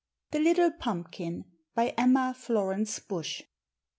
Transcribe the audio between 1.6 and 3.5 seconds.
EMMA FLORENCE BUSH.